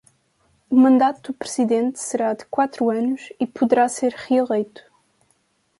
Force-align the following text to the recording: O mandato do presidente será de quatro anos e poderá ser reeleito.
O 0.67 0.75
mandato 0.75 1.31
do 1.31 1.37
presidente 1.37 1.99
será 1.99 2.33
de 2.33 2.43
quatro 2.47 2.89
anos 2.89 3.31
e 3.39 3.45
poderá 3.45 3.87
ser 3.87 4.15
reeleito. 4.17 4.81